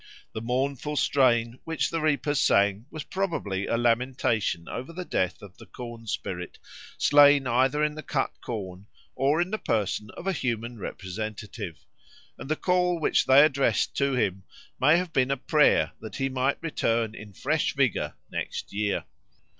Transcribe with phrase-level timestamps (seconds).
[0.33, 5.57] The mournful strain which the reapers sang was probably a lamentation over the death of
[5.59, 6.57] the corn spirit,
[6.97, 11.85] slain either in the cut corn or in the person of a human representative;
[12.39, 14.41] and the call which they addressed to him
[14.79, 19.05] may have been a prayer that he might return in fresh vigour next year.